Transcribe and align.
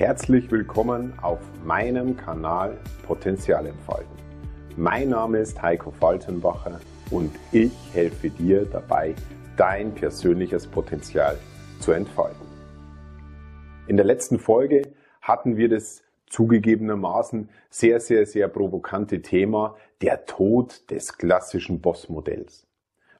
Herzlich 0.00 0.50
willkommen 0.50 1.12
auf 1.20 1.40
meinem 1.62 2.16
Kanal 2.16 2.78
Potenzial 3.06 3.66
entfalten. 3.66 4.16
Mein 4.74 5.10
Name 5.10 5.40
ist 5.40 5.60
Heiko 5.60 5.90
Faltenbacher 5.90 6.80
und 7.10 7.30
ich 7.52 7.70
helfe 7.92 8.30
dir 8.30 8.64
dabei, 8.64 9.14
dein 9.58 9.94
persönliches 9.94 10.66
Potenzial 10.66 11.36
zu 11.80 11.92
entfalten. 11.92 12.46
In 13.88 13.98
der 13.98 14.06
letzten 14.06 14.38
Folge 14.38 14.90
hatten 15.20 15.58
wir 15.58 15.68
das 15.68 16.02
zugegebenermaßen 16.30 17.50
sehr, 17.68 18.00
sehr, 18.00 18.24
sehr 18.24 18.48
provokante 18.48 19.20
Thema 19.20 19.76
der 20.00 20.24
Tod 20.24 20.90
des 20.90 21.18
klassischen 21.18 21.82
Bossmodells. 21.82 22.66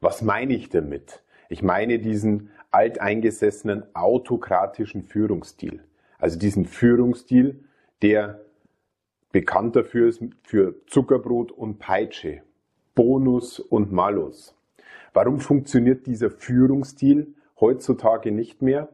Was 0.00 0.22
meine 0.22 0.54
ich 0.54 0.70
damit? 0.70 1.22
Ich 1.50 1.62
meine 1.62 1.98
diesen 1.98 2.48
alteingesessenen 2.70 3.84
autokratischen 3.94 5.02
Führungsstil. 5.02 5.82
Also 6.21 6.39
diesen 6.39 6.66
Führungsstil, 6.66 7.65
der 8.02 8.41
bekannt 9.33 9.77
dafür 9.77 10.09
ist 10.09 10.23
für 10.42 10.74
Zuckerbrot 10.87 11.51
und 11.51 11.78
Peitsche, 11.78 12.42
Bonus 12.95 13.59
und 13.59 13.91
Malus. 13.91 14.55
Warum 15.12 15.41
funktioniert 15.41 16.06
dieser 16.06 16.30
Führungsstil 16.30 17.34
heutzutage 17.59 18.33
nicht 18.33 18.62
mehr? 18.62 18.88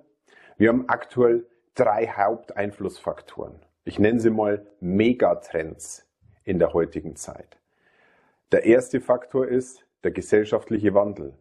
Wir 0.57 0.69
haben 0.69 0.89
aktuell 0.89 1.47
drei 1.75 2.07
Haupteinflussfaktoren. 2.07 3.56
Ich 3.84 3.98
nenne 3.98 4.20
sie 4.20 4.31
mal 4.31 4.67
Megatrends 4.81 6.06
in 6.45 6.59
der 6.59 6.73
heutigen 6.73 7.17
Zeit. 7.17 7.59
Der 8.53 8.65
erste 8.65 9.01
Faktor 9.01 9.48
ist 9.48 9.84
der 10.05 10.12
gesellschaftliche 10.12 10.95
Wandel, 10.95 11.34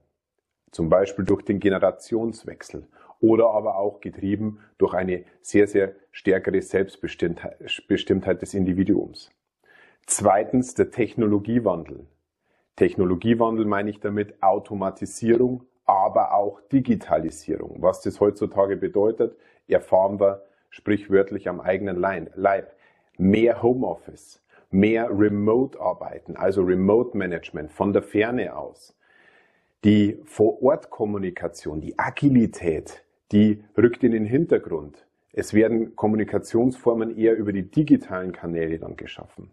zum 0.71 0.89
Beispiel 0.89 1.23
durch 1.23 1.43
den 1.43 1.59
Generationswechsel 1.59 2.87
oder 3.25 3.49
aber 3.49 3.77
auch 3.77 4.01
getrieben 4.01 4.59
durch 4.77 4.93
eine 4.93 5.25
sehr, 5.41 5.67
sehr 5.67 5.95
stärkere 6.11 6.61
Selbstbestimmtheit 6.61 8.41
des 8.41 8.53
Individuums. 8.53 9.31
Zweitens 10.05 10.75
der 10.75 10.91
Technologiewandel. 10.91 12.05
Technologiewandel 12.75 13.65
meine 13.65 13.89
ich 13.89 13.99
damit 13.99 14.43
Automatisierung, 14.43 15.63
aber 15.85 16.35
auch 16.35 16.61
Digitalisierung. 16.71 17.81
Was 17.81 18.01
das 18.01 18.19
heutzutage 18.19 18.77
bedeutet, 18.77 19.35
erfahren 19.67 20.19
wir 20.19 20.43
sprichwörtlich 20.69 21.49
am 21.49 21.61
eigenen 21.61 21.97
Leib. 21.97 22.75
Mehr 23.17 23.63
Homeoffice, 23.63 24.43
mehr 24.69 25.09
Remote-Arbeiten, 25.09 26.35
also 26.35 26.61
Remote-Management 26.61 27.71
von 27.71 27.93
der 27.93 28.03
Ferne 28.03 28.55
aus. 28.55 28.95
Die 29.83 30.19
Vor-Ort-Kommunikation, 30.25 31.79
die 31.79 31.97
Agilität, 31.97 33.04
die 33.31 33.63
rückt 33.77 34.03
in 34.03 34.11
den 34.11 34.25
Hintergrund. 34.25 35.05
Es 35.33 35.53
werden 35.53 35.95
Kommunikationsformen 35.95 37.17
eher 37.17 37.35
über 37.35 37.51
die 37.51 37.69
digitalen 37.69 38.31
Kanäle 38.31 38.79
dann 38.79 38.95
geschaffen. 38.95 39.51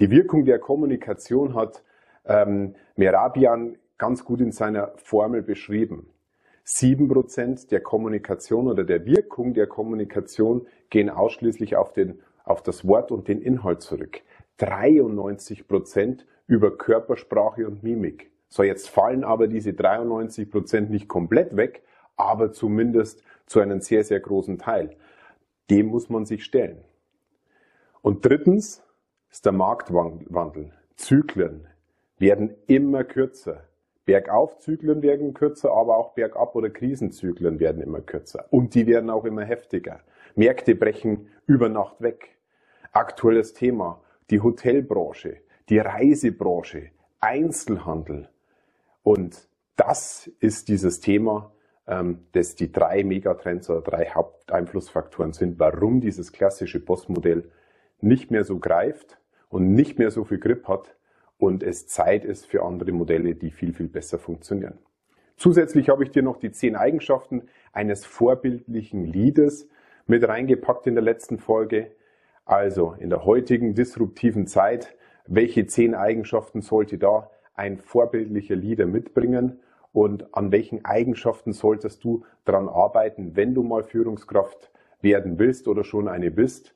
Die 0.00 0.10
Wirkung 0.10 0.44
der 0.44 0.58
Kommunikation 0.58 1.54
hat 1.54 1.84
ähm, 2.24 2.74
Merabian 2.96 3.76
ganz 3.98 4.24
gut 4.24 4.40
in 4.40 4.52
seiner 4.52 4.92
Formel 4.96 5.42
beschrieben. 5.42 6.08
Sieben 6.64 7.08
Prozent 7.08 7.70
der 7.70 7.80
Kommunikation 7.80 8.68
oder 8.68 8.84
der 8.84 9.04
Wirkung 9.04 9.54
der 9.54 9.66
Kommunikation 9.66 10.66
gehen 10.90 11.10
ausschließlich 11.10 11.76
auf, 11.76 11.92
den, 11.92 12.20
auf 12.44 12.62
das 12.62 12.86
Wort 12.86 13.12
und 13.12 13.28
den 13.28 13.42
Inhalt 13.42 13.82
zurück. 13.82 14.22
93 14.58 15.66
Prozent 15.66 16.26
über 16.46 16.76
Körpersprache 16.76 17.66
und 17.66 17.82
Mimik. 17.82 18.30
So, 18.48 18.62
jetzt 18.62 18.88
fallen 18.88 19.24
aber 19.24 19.48
diese 19.48 19.72
93 19.72 20.50
Prozent 20.50 20.90
nicht 20.90 21.08
komplett 21.08 21.56
weg, 21.56 21.82
aber 22.22 22.52
zumindest 22.52 23.22
zu 23.46 23.60
einem 23.60 23.80
sehr, 23.80 24.04
sehr 24.04 24.20
großen 24.20 24.58
Teil. 24.58 24.96
Dem 25.70 25.86
muss 25.86 26.08
man 26.08 26.24
sich 26.24 26.44
stellen. 26.44 26.84
Und 28.00 28.24
drittens 28.24 28.82
ist 29.30 29.44
der 29.44 29.52
Marktwandel. 29.52 30.72
Zyklen 30.96 31.66
werden 32.18 32.54
immer 32.66 33.04
kürzer. 33.04 33.64
Bergaufzyklen 34.04 35.02
werden 35.02 35.32
kürzer, 35.32 35.72
aber 35.72 35.96
auch 35.96 36.14
Bergab- 36.14 36.56
oder 36.56 36.70
Krisenzyklen 36.70 37.60
werden 37.60 37.80
immer 37.80 38.00
kürzer. 38.00 38.46
Und 38.50 38.74
die 38.74 38.86
werden 38.86 39.10
auch 39.10 39.24
immer 39.24 39.44
heftiger. 39.44 40.00
Märkte 40.34 40.74
brechen 40.74 41.28
über 41.46 41.68
Nacht 41.68 42.00
weg. 42.00 42.36
Aktuelles 42.90 43.54
Thema, 43.54 44.00
die 44.30 44.40
Hotelbranche, 44.40 45.38
die 45.68 45.78
Reisebranche, 45.78 46.90
Einzelhandel. 47.20 48.28
Und 49.02 49.48
das 49.76 50.30
ist 50.40 50.68
dieses 50.68 51.00
Thema, 51.00 51.52
ähm, 51.92 52.20
das 52.32 52.54
die 52.54 52.72
drei 52.72 53.04
Megatrends 53.04 53.68
oder 53.68 53.82
drei 53.82 54.06
Haupteinflussfaktoren 54.06 55.32
sind, 55.32 55.58
warum 55.58 56.00
dieses 56.00 56.32
klassische 56.32 56.80
Bossmodell 56.80 57.50
nicht 58.00 58.30
mehr 58.30 58.44
so 58.44 58.58
greift 58.58 59.18
und 59.50 59.74
nicht 59.74 59.98
mehr 59.98 60.10
so 60.10 60.24
viel 60.24 60.38
Grip 60.38 60.66
hat 60.68 60.96
und 61.36 61.62
es 61.62 61.86
Zeit 61.86 62.24
ist 62.24 62.46
für 62.46 62.62
andere 62.62 62.92
Modelle, 62.92 63.34
die 63.34 63.50
viel, 63.50 63.74
viel 63.74 63.88
besser 63.88 64.18
funktionieren. 64.18 64.78
Zusätzlich 65.36 65.88
habe 65.88 66.04
ich 66.04 66.10
dir 66.10 66.22
noch 66.22 66.38
die 66.38 66.50
zehn 66.52 66.76
Eigenschaften 66.76 67.42
eines 67.72 68.06
vorbildlichen 68.06 69.04
Leaders 69.04 69.68
mit 70.06 70.26
reingepackt 70.26 70.86
in 70.86 70.94
der 70.94 71.04
letzten 71.04 71.38
Folge. 71.38 71.92
Also 72.44 72.94
in 72.98 73.10
der 73.10 73.24
heutigen 73.24 73.74
disruptiven 73.74 74.46
Zeit, 74.46 74.96
welche 75.26 75.66
zehn 75.66 75.94
Eigenschaften 75.94 76.62
sollte 76.62 76.96
da 76.96 77.30
ein 77.54 77.78
vorbildlicher 77.78 78.56
Leader 78.56 78.86
mitbringen? 78.86 79.60
Und 79.92 80.34
an 80.34 80.52
welchen 80.52 80.84
Eigenschaften 80.84 81.52
solltest 81.52 82.02
du 82.04 82.24
daran 82.44 82.68
arbeiten, 82.68 83.36
wenn 83.36 83.54
du 83.54 83.62
mal 83.62 83.84
Führungskraft 83.84 84.70
werden 85.00 85.38
willst 85.38 85.68
oder 85.68 85.84
schon 85.84 86.08
eine 86.08 86.30
bist. 86.30 86.74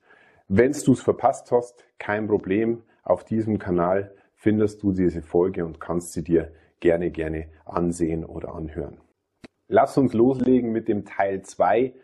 Wenn 0.48 0.72
du 0.72 0.92
es 0.92 1.00
verpasst 1.00 1.50
hast, 1.50 1.84
kein 1.98 2.26
Problem. 2.26 2.82
Auf 3.02 3.24
diesem 3.24 3.58
Kanal 3.58 4.14
findest 4.34 4.82
du 4.82 4.92
diese 4.92 5.22
Folge 5.22 5.64
und 5.64 5.80
kannst 5.80 6.12
sie 6.12 6.22
dir 6.22 6.52
gerne, 6.80 7.10
gerne 7.10 7.46
ansehen 7.64 8.24
oder 8.24 8.54
anhören. 8.54 8.98
Lass 9.68 9.96
uns 9.96 10.12
loslegen 10.12 10.70
mit 10.70 10.88
dem 10.88 11.04
Teil 11.04 11.42
2 11.42 11.94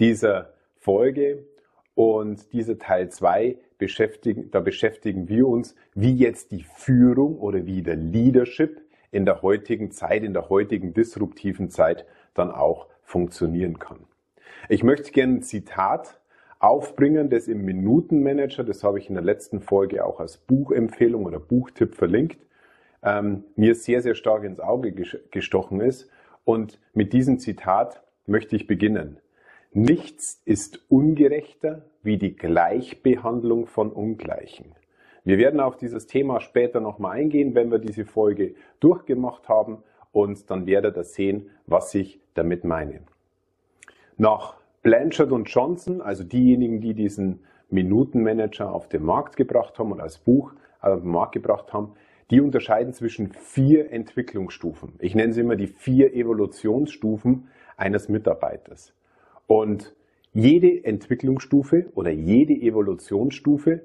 dieser 0.00 0.54
Folge. 0.76 1.46
Und 1.94 2.52
dieser 2.52 2.78
Teil 2.78 3.08
2 3.10 3.56
beschäftigen, 3.78 4.50
da 4.50 4.58
beschäftigen 4.58 5.28
wir 5.28 5.46
uns, 5.46 5.76
wie 5.94 6.14
jetzt 6.14 6.50
die 6.50 6.64
Führung 6.64 7.38
oder 7.38 7.66
wie 7.66 7.82
der 7.82 7.94
Leadership 7.94 8.80
in 9.14 9.24
der 9.24 9.42
heutigen 9.42 9.92
Zeit, 9.92 10.24
in 10.24 10.32
der 10.32 10.48
heutigen 10.48 10.92
disruptiven 10.92 11.70
Zeit 11.70 12.04
dann 12.34 12.50
auch 12.50 12.88
funktionieren 13.02 13.78
kann. 13.78 14.00
Ich 14.68 14.82
möchte 14.82 15.12
gerne 15.12 15.34
ein 15.34 15.42
Zitat 15.42 16.20
aufbringen, 16.58 17.30
das 17.30 17.46
im 17.46 17.64
Minutenmanager, 17.64 18.64
das 18.64 18.82
habe 18.82 18.98
ich 18.98 19.08
in 19.08 19.14
der 19.14 19.22
letzten 19.22 19.60
Folge 19.60 20.04
auch 20.04 20.18
als 20.18 20.38
Buchempfehlung 20.38 21.26
oder 21.26 21.38
Buchtipp 21.38 21.94
verlinkt, 21.94 22.44
ähm, 23.04 23.44
mir 23.54 23.76
sehr, 23.76 24.02
sehr 24.02 24.16
stark 24.16 24.42
ins 24.42 24.58
Auge 24.58 24.92
gestochen 25.30 25.80
ist. 25.80 26.10
Und 26.44 26.80
mit 26.92 27.12
diesem 27.12 27.38
Zitat 27.38 28.02
möchte 28.26 28.56
ich 28.56 28.66
beginnen. 28.66 29.20
Nichts 29.72 30.42
ist 30.44 30.84
ungerechter 30.88 31.84
wie 32.02 32.18
die 32.18 32.34
Gleichbehandlung 32.34 33.66
von 33.66 33.92
Ungleichen. 33.92 34.74
Wir 35.24 35.38
werden 35.38 35.60
auf 35.60 35.76
dieses 35.76 36.06
Thema 36.06 36.40
später 36.40 36.80
nochmal 36.80 37.16
eingehen, 37.16 37.54
wenn 37.54 37.70
wir 37.70 37.78
diese 37.78 38.04
Folge 38.04 38.54
durchgemacht 38.80 39.48
haben 39.48 39.82
und 40.12 40.50
dann 40.50 40.66
werdet 40.66 40.98
ihr 40.98 41.04
sehen, 41.04 41.50
was 41.66 41.94
ich 41.94 42.20
damit 42.34 42.64
meine. 42.64 43.00
Nach 44.18 44.56
Blanchard 44.82 45.32
und 45.32 45.48
Johnson, 45.48 46.02
also 46.02 46.24
diejenigen, 46.24 46.82
die 46.82 46.92
diesen 46.92 47.40
Minutenmanager 47.70 48.70
auf 48.70 48.88
den 48.88 49.02
Markt 49.02 49.36
gebracht 49.36 49.78
haben 49.78 49.92
und 49.92 50.00
als 50.00 50.18
Buch 50.18 50.52
auf 50.80 51.00
den 51.00 51.10
Markt 51.10 51.32
gebracht 51.32 51.72
haben, 51.72 51.94
die 52.30 52.42
unterscheiden 52.42 52.92
zwischen 52.92 53.32
vier 53.32 53.90
Entwicklungsstufen. 53.90 54.92
Ich 54.98 55.14
nenne 55.14 55.32
sie 55.32 55.40
immer 55.40 55.56
die 55.56 55.66
vier 55.66 56.14
Evolutionsstufen 56.14 57.48
eines 57.78 58.10
Mitarbeiters. 58.10 58.94
Und 59.46 59.94
jede 60.32 60.84
Entwicklungsstufe 60.84 61.86
oder 61.94 62.10
jede 62.10 62.54
Evolutionsstufe 62.54 63.82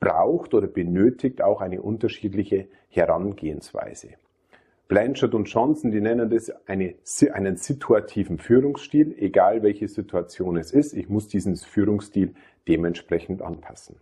braucht 0.00 0.54
oder 0.54 0.66
benötigt 0.66 1.42
auch 1.42 1.60
eine 1.60 1.82
unterschiedliche 1.82 2.66
Herangehensweise. 2.88 4.08
Blanchard 4.88 5.34
und 5.34 5.44
Johnson, 5.44 5.92
die 5.92 6.00
nennen 6.00 6.30
das 6.30 6.50
eine, 6.66 6.96
einen 7.32 7.56
situativen 7.56 8.38
Führungsstil, 8.38 9.14
egal 9.18 9.62
welche 9.62 9.86
Situation 9.86 10.56
es 10.56 10.72
ist. 10.72 10.94
Ich 10.94 11.08
muss 11.08 11.28
diesen 11.28 11.54
Führungsstil 11.54 12.34
dementsprechend 12.66 13.40
anpassen. 13.40 13.96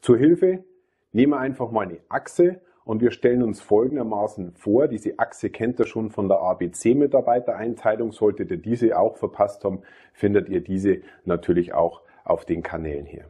Zur 0.00 0.16
Hilfe 0.16 0.64
nehmen 1.12 1.32
wir 1.32 1.40
einfach 1.40 1.70
mal 1.70 1.82
eine 1.82 1.98
Achse 2.08 2.62
und 2.84 3.02
wir 3.02 3.10
stellen 3.10 3.42
uns 3.42 3.60
folgendermaßen 3.60 4.52
vor. 4.54 4.88
Diese 4.88 5.18
Achse 5.18 5.50
kennt 5.50 5.78
ihr 5.80 5.86
schon 5.86 6.10
von 6.10 6.28
der 6.28 6.38
ABC-Mitarbeitereinteilung. 6.40 8.12
Solltet 8.12 8.50
ihr 8.50 8.56
diese 8.56 8.98
auch 8.98 9.18
verpasst 9.18 9.64
haben, 9.64 9.82
findet 10.14 10.48
ihr 10.48 10.62
diese 10.62 11.02
natürlich 11.26 11.74
auch 11.74 12.00
auf 12.24 12.46
den 12.46 12.62
Kanälen 12.62 13.04
hier. 13.04 13.26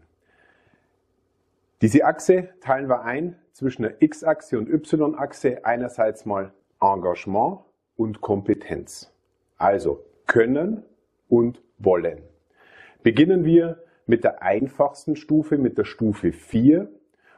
Diese 1.82 2.04
Achse 2.04 2.50
teilen 2.60 2.90
wir 2.90 3.04
ein 3.04 3.36
zwischen 3.52 3.82
der 3.82 4.02
X-Achse 4.02 4.58
und 4.58 4.68
Y-Achse. 4.68 5.64
Einerseits 5.64 6.26
mal 6.26 6.52
Engagement 6.78 7.60
und 7.96 8.20
Kompetenz. 8.20 9.10
Also 9.56 10.04
können 10.26 10.84
und 11.28 11.62
wollen. 11.78 12.22
Beginnen 13.02 13.46
wir 13.46 13.82
mit 14.06 14.24
der 14.24 14.42
einfachsten 14.42 15.16
Stufe, 15.16 15.56
mit 15.56 15.78
der 15.78 15.84
Stufe 15.84 16.32
4. 16.32 16.90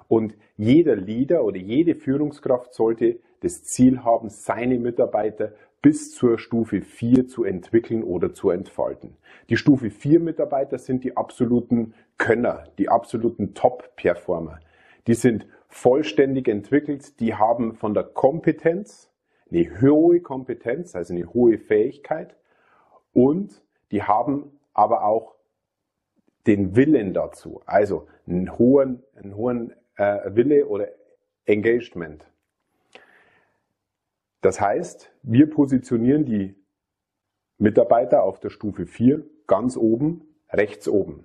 Und 0.08 0.36
jeder 0.56 0.96
Leader 0.96 1.44
oder 1.44 1.58
jede 1.58 1.94
Führungskraft 1.94 2.74
sollte 2.74 3.20
das 3.42 3.64
Ziel 3.64 4.04
haben, 4.04 4.28
seine 4.28 4.78
Mitarbeiter 4.78 5.52
bis 5.82 6.12
zur 6.12 6.38
Stufe 6.38 6.80
4 6.80 7.26
zu 7.26 7.44
entwickeln 7.44 8.04
oder 8.04 8.32
zu 8.32 8.50
entfalten. 8.50 9.16
Die 9.50 9.56
Stufe 9.56 9.90
4 9.90 10.20
Mitarbeiter 10.20 10.78
sind 10.78 11.02
die 11.04 11.16
absoluten 11.16 11.94
Könner, 12.18 12.64
die 12.78 12.88
absoluten 12.88 13.54
Top-Performer. 13.54 14.60
Die 15.06 15.14
sind 15.14 15.46
vollständig 15.66 16.46
entwickelt, 16.48 17.18
die 17.18 17.34
haben 17.34 17.74
von 17.74 17.94
der 17.94 18.04
Kompetenz 18.04 19.10
eine 19.50 19.80
hohe 19.80 20.20
Kompetenz, 20.20 20.94
also 20.94 21.12
eine 21.12 21.32
hohe 21.32 21.58
Fähigkeit 21.58 22.36
und 23.12 23.62
die 23.90 24.02
haben 24.02 24.58
aber 24.72 25.04
auch 25.04 25.34
den 26.46 26.74
Willen 26.76 27.12
dazu, 27.12 27.60
also 27.66 28.06
einen 28.26 28.58
hohen, 28.58 29.02
einen 29.14 29.36
hohen 29.36 29.72
äh, 29.96 30.34
Wille 30.34 30.66
oder 30.66 30.88
Engagement. 31.44 32.31
Das 34.42 34.60
heißt, 34.60 35.10
wir 35.22 35.48
positionieren 35.48 36.24
die 36.24 36.54
Mitarbeiter 37.58 38.24
auf 38.24 38.40
der 38.40 38.50
Stufe 38.50 38.86
4 38.86 39.24
ganz 39.46 39.76
oben, 39.76 40.22
rechts 40.50 40.88
oben. 40.88 41.24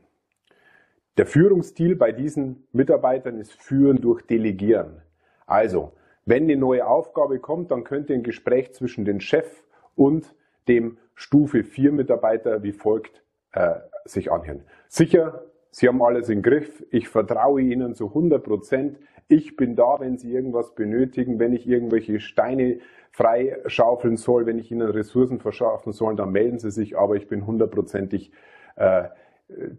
Der 1.17 1.25
Führungsstil 1.25 1.95
bei 1.95 2.11
diesen 2.11 2.67
Mitarbeitern 2.71 3.39
ist 3.39 3.53
Führen 3.53 4.01
durch 4.01 4.21
Delegieren. 4.21 5.01
Also, 5.47 5.93
wenn 6.25 6.43
eine 6.43 6.57
neue 6.57 6.85
Aufgabe 6.85 7.39
kommt, 7.39 7.71
dann 7.71 7.83
könnte 7.83 8.13
ein 8.13 8.21
Gespräch 8.21 8.73
zwischen 8.73 9.03
dem 9.03 9.19
Chef 9.19 9.63
und 9.95 10.35
dem 10.67 10.99
Stufe 11.15 11.63
4 11.63 11.91
Mitarbeiter 11.91 12.61
wie 12.61 12.71
folgt 12.73 13.23
äh, 13.53 13.75
sich 14.05 14.31
anhören. 14.31 14.63
Sicher, 14.89 15.43
Sie 15.71 15.87
haben 15.87 16.03
alles 16.03 16.29
im 16.29 16.43
Griff. 16.43 16.85
Ich 16.91 17.07
vertraue 17.07 17.61
Ihnen 17.61 17.95
zu 17.95 18.07
100 18.07 18.43
Prozent. 18.43 18.99
Ich 19.27 19.55
bin 19.55 19.75
da, 19.75 19.99
wenn 19.99 20.17
Sie 20.17 20.31
irgendwas 20.31 20.75
benötigen, 20.75 21.39
wenn 21.39 21.53
ich 21.53 21.67
irgendwelche 21.67 22.19
Steine 22.19 22.79
freischaufeln 23.11 24.17
soll, 24.17 24.45
wenn 24.45 24.59
ich 24.59 24.71
Ihnen 24.71 24.89
Ressourcen 24.89 25.39
verschaffen 25.39 25.93
soll, 25.93 26.15
dann 26.15 26.31
melden 26.31 26.59
Sie 26.59 26.71
sich. 26.71 26.97
Aber 26.97 27.15
ich 27.15 27.27
bin 27.27 27.45
hundertprozentig 27.45 28.31
äh, 28.75 29.09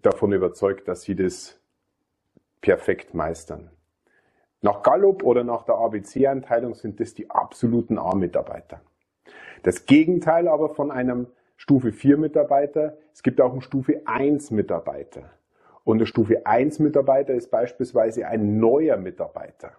davon 0.02 0.32
überzeugt, 0.32 0.88
dass 0.88 1.02
Sie 1.02 1.14
das 1.14 1.60
perfekt 2.60 3.14
meistern. 3.14 3.70
Nach 4.60 4.82
Gallup 4.82 5.22
oder 5.22 5.44
nach 5.44 5.62
der 5.62 5.76
ABC-Einteilung 5.76 6.74
sind 6.74 6.98
das 6.98 7.14
die 7.14 7.30
absoluten 7.30 7.98
A-Mitarbeiter. 7.98 8.80
Das 9.62 9.86
Gegenteil 9.86 10.48
aber 10.48 10.70
von 10.70 10.90
einem 10.90 11.28
Stufe 11.56 11.92
4 11.92 12.16
Mitarbeiter, 12.16 12.96
es 13.12 13.22
gibt 13.22 13.40
auch 13.40 13.52
einen 13.52 13.60
Stufe 13.60 14.02
1 14.04 14.50
Mitarbeiter. 14.50 15.30
Und 15.84 15.98
der 15.98 16.06
Stufe 16.06 16.44
1 16.44 16.80
Mitarbeiter 16.80 17.34
ist 17.34 17.50
beispielsweise 17.50 18.26
ein 18.26 18.58
neuer 18.58 18.96
Mitarbeiter. 18.96 19.72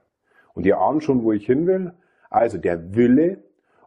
Und 0.54 0.66
ihr 0.66 0.78
ahnt 0.78 1.04
schon, 1.04 1.24
wo 1.24 1.32
ich 1.32 1.46
hin 1.46 1.68
will. 1.68 1.94
Also 2.30 2.58
der 2.58 2.96
Wille 2.96 3.40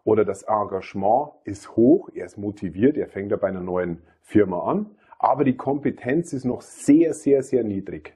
oder 0.05 0.25
das 0.25 0.43
Engagement 0.43 1.31
ist 1.45 1.77
hoch, 1.77 2.11
er 2.15 2.27
ist 2.27 2.39
motiviert, 2.39 2.97
er 2.97 3.09
fängt 3.09 3.31
ja 3.31 3.37
bei 3.37 3.49
einer 3.49 3.61
neuen 3.61 4.03
Firma 4.21 4.61
an, 4.71 4.87
aber 5.19 5.45
die 5.45 5.57
Kompetenz 5.57 6.33
ist 6.33 6.45
noch 6.45 6.63
sehr, 6.63 7.15
sehr, 7.15 7.43
sehr 7.43 7.63
niedrig. 7.63 8.15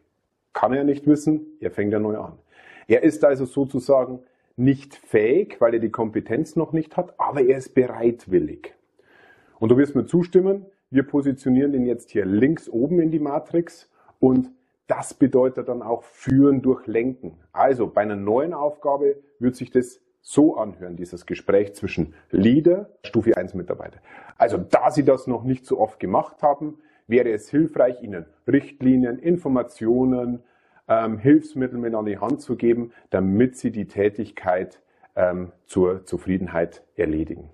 Kann 0.53 0.73
er 0.73 0.85
nicht 0.85 1.07
wissen, 1.07 1.47
er 1.61 1.71
fängt 1.71 1.93
ja 1.93 2.01
neu 2.01 2.19
an. 2.19 2.39
Er 2.89 3.03
ist 3.03 3.25
also 3.25 3.45
sozusagen 3.45 4.21
nicht 4.57 4.95
fähig, 4.95 5.61
weil 5.61 5.75
er 5.75 5.81
die 5.81 5.91
Kompetenz 5.91 6.57
noch 6.57 6.73
nicht 6.73 6.97
hat, 6.97 7.15
aber 7.19 7.43
er 7.43 7.59
ist 7.59 7.75
bereitwillig. 7.75 8.75
Und 9.59 9.71
du 9.71 9.77
wirst 9.77 9.95
mir 9.95 10.07
zustimmen, 10.07 10.67
wir 10.91 11.03
positionieren 11.03 11.73
den 11.73 11.87
jetzt 11.87 12.11
hier 12.11 12.25
links 12.25 12.69
oben 12.69 13.01
in 13.01 13.11
die 13.11 13.19
Matrix 13.19 13.91
und 14.19 14.51
das 14.87 15.15
bedeutet 15.15 15.69
dann 15.69 15.83
auch 15.83 16.05
führen 16.05 16.63
durch 16.63 16.87
Lenken. 16.87 17.39
Also 17.53 17.89
bei 17.89 18.03
einer 18.03 18.17
neuen 18.17 18.55
Aufgabe 18.55 19.17
wird 19.39 19.57
sich 19.57 19.71
das 19.71 20.01
so 20.29 20.57
anhören, 20.57 20.97
dieses 20.97 21.25
Gespräch 21.25 21.75
zwischen 21.75 22.13
Leader, 22.33 22.91
Stufe 23.05 23.37
1 23.37 23.55
Mitarbeiter. 23.55 24.01
Also 24.37 24.59
da 24.59 24.91
Sie 24.91 25.05
das 25.05 25.29
noch 25.29 25.45
nicht 25.45 25.65
so 25.65 25.79
oft 25.79 26.01
gemacht 26.01 26.43
haben, 26.43 26.79
wäre 27.07 27.31
es 27.31 27.49
hilfreich, 27.49 28.03
Ihnen 28.03 28.27
Richtlinien, 28.49 29.21
Informationen, 29.21 30.43
ähm, 30.89 31.19
Hilfsmittel 31.19 31.79
mit 31.79 31.95
an 31.95 32.07
die 32.07 32.19
Hand 32.19 32.43
zu 32.43 32.57
geben, 32.57 32.93
damit 33.11 33.57
Sie 33.57 33.71
die 33.71 33.87
Tätigkeit 33.87 34.81
ähm, 35.15 35.53
zur 35.67 36.05
Zufriedenheit 36.05 36.83
erledigen. 36.97 37.49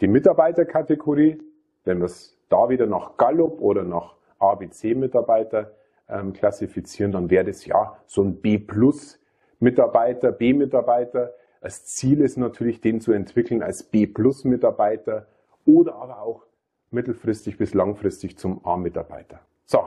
Die 0.00 0.08
Mitarbeiterkategorie, 0.08 1.42
wenn 1.84 1.98
wir 1.98 2.06
es 2.06 2.34
da 2.48 2.70
wieder 2.70 2.86
nach 2.86 3.18
Gallup 3.18 3.60
oder 3.60 3.84
nach 3.84 4.14
ABC-Mitarbeiter 4.38 5.72
ähm, 6.08 6.32
klassifizieren, 6.32 7.12
dann 7.12 7.28
wäre 7.28 7.44
das 7.44 7.66
ja 7.66 7.98
so 8.06 8.22
ein 8.22 8.40
B-Plus-Mitarbeiter, 9.60 10.32
B-Mitarbeiter. 10.32 11.34
Das 11.60 11.84
Ziel 11.84 12.20
ist 12.20 12.36
natürlich, 12.36 12.80
den 12.80 13.00
zu 13.00 13.12
entwickeln 13.12 13.62
als 13.62 13.82
B-Plus-Mitarbeiter 13.82 15.26
oder 15.64 15.96
aber 15.96 16.22
auch 16.22 16.44
mittelfristig 16.90 17.58
bis 17.58 17.74
langfristig 17.74 18.38
zum 18.38 18.64
A-Mitarbeiter. 18.64 19.40
So, 19.64 19.80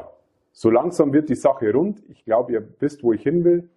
so 0.51 0.69
langsam 0.69 1.13
wird 1.13 1.29
die 1.29 1.35
Sache 1.35 1.71
rund. 1.71 2.03
Ich 2.09 2.25
glaube, 2.25 2.51
ihr 2.53 2.67
wisst, 2.79 3.03
wo 3.03 3.13
ich 3.13 3.23
hin 3.23 3.43
will. 3.43 3.69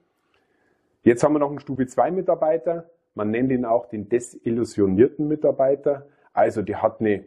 Jetzt 1.02 1.22
haben 1.22 1.34
wir 1.34 1.38
noch 1.38 1.50
einen 1.50 1.60
Stufe 1.60 1.86
2 1.86 2.10
Mitarbeiter. 2.10 2.90
Man 3.14 3.30
nennt 3.30 3.52
ihn 3.52 3.64
auch 3.64 3.86
den 3.86 4.08
desillusionierten 4.08 5.28
Mitarbeiter. 5.28 6.06
Also 6.32 6.62
der 6.62 6.82
hat 6.82 7.00
eine 7.00 7.24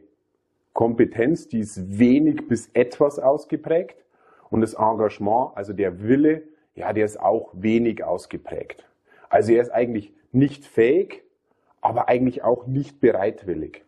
Kompetenz, 0.74 1.48
die 1.48 1.60
ist 1.60 2.00
wenig 2.00 2.48
bis 2.48 2.70
etwas 2.74 3.20
ausgeprägt. 3.20 4.04
Und 4.50 4.62
das 4.62 4.74
Engagement, 4.74 5.52
also 5.56 5.74
der 5.74 6.02
Wille, 6.02 6.44
ja, 6.76 6.94
der 6.94 7.06
ist 7.06 7.20
auch 7.20 7.52
wenig 7.54 8.04
ausgeprägt. 8.04 8.88
Also 9.30 9.54
er 9.54 9.62
ist 9.62 9.72
eigentlich 9.72 10.14
nicht 10.32 10.66
fähig, 10.66 11.24
aber 11.82 12.08
eigentlich 12.10 12.44
auch 12.44 12.68
nicht 12.68 13.00
bereitwillig. 13.00 13.84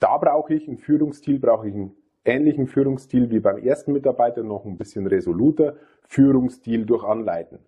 Da 0.00 0.16
brauche 0.18 0.54
ich 0.54 0.68
einen 0.68 0.78
Führungsstil, 0.78 1.38
brauche 1.38 1.68
ich 1.68 1.74
einen 1.74 1.96
ähnlichen 2.24 2.66
Führungsstil 2.66 3.30
wie 3.30 3.40
beim 3.40 3.58
ersten 3.58 3.92
Mitarbeiter, 3.92 4.42
noch 4.42 4.64
ein 4.64 4.76
bisschen 4.76 5.06
resoluter 5.06 5.76
Führungsstil 6.06 6.84
durch 6.84 7.04
Anleiten. 7.04 7.58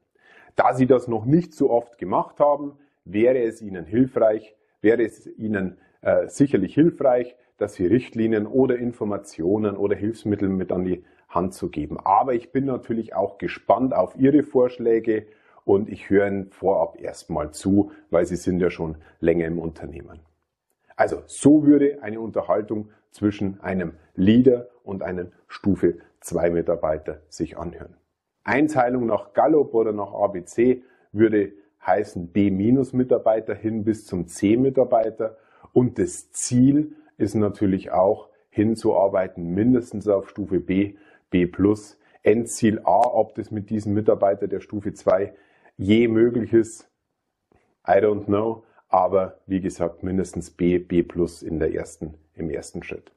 Da 0.56 0.74
Sie 0.74 0.86
das 0.86 1.08
noch 1.08 1.24
nicht 1.24 1.54
so 1.54 1.70
oft 1.70 1.98
gemacht 1.98 2.40
haben, 2.40 2.78
wäre 3.04 3.38
es 3.42 3.62
Ihnen 3.62 3.84
hilfreich, 3.84 4.56
wäre 4.80 5.02
es 5.02 5.26
Ihnen 5.38 5.78
äh, 6.02 6.28
sicherlich 6.28 6.74
hilfreich, 6.74 7.36
dass 7.58 7.74
Sie 7.74 7.86
Richtlinien 7.86 8.46
oder 8.46 8.76
Informationen 8.76 9.76
oder 9.76 9.96
Hilfsmittel 9.96 10.48
mit 10.48 10.72
an 10.72 10.84
die 10.84 11.04
Hand 11.30 11.54
zu 11.54 11.70
geben. 11.70 11.98
Aber 11.98 12.34
ich 12.34 12.52
bin 12.52 12.66
natürlich 12.66 13.14
auch 13.14 13.38
gespannt 13.38 13.94
auf 13.94 14.16
Ihre 14.18 14.42
Vorschläge 14.42 15.26
und 15.64 15.88
ich 15.88 16.10
höre 16.10 16.26
Ihnen 16.26 16.50
vorab 16.50 17.00
erstmal 17.00 17.52
zu, 17.52 17.92
weil 18.10 18.26
Sie 18.26 18.36
sind 18.36 18.60
ja 18.60 18.70
schon 18.70 18.96
länger 19.20 19.46
im 19.46 19.58
Unternehmen. 19.58 20.20
Also 20.96 21.22
so 21.26 21.64
würde 21.64 22.02
eine 22.02 22.20
Unterhaltung 22.20 22.90
zwischen 23.10 23.60
einem 23.60 23.94
Leader 24.14 24.68
und 24.84 25.02
einem 25.02 25.32
Stufe 25.48 25.98
2 26.20 26.50
Mitarbeiter 26.50 27.22
sich 27.28 27.56
anhören. 27.56 27.94
Einteilung 28.44 29.06
nach 29.06 29.32
Gallup 29.32 29.74
oder 29.74 29.92
nach 29.92 30.12
ABC 30.12 30.82
würde 31.12 31.52
heißen 31.86 32.28
B-Mitarbeiter 32.28 33.54
hin 33.54 33.84
bis 33.84 34.04
zum 34.04 34.26
C-Mitarbeiter 34.26 35.38
und 35.72 35.98
das 35.98 36.30
Ziel 36.32 36.96
ist 37.16 37.34
natürlich 37.34 37.90
auch 37.90 38.28
hinzuarbeiten 38.50 39.54
mindestens 39.54 40.08
auf 40.08 40.28
Stufe 40.28 40.60
B, 40.60 40.96
B+, 41.30 41.50
Endziel 42.22 42.80
A, 42.84 43.00
ob 43.00 43.34
das 43.36 43.50
mit 43.50 43.70
diesem 43.70 43.94
Mitarbeiter 43.94 44.46
der 44.48 44.60
Stufe 44.60 44.92
2 44.92 45.32
je 45.78 46.08
möglich 46.08 46.52
ist, 46.52 46.90
I 47.88 47.92
don't 47.92 48.26
know, 48.26 48.64
aber 48.88 49.38
wie 49.46 49.60
gesagt 49.60 50.02
mindestens 50.02 50.50
B, 50.50 50.78
B+ 50.78 51.04
in 51.42 51.58
der 51.58 51.72
ersten, 51.72 52.14
im 52.34 52.50
ersten 52.50 52.82
Schritt. 52.82 53.10